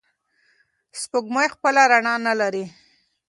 سپوږمۍ 0.99 1.47
خپله 1.53 1.83
رڼا 1.91 2.13
نلري. 2.25 2.65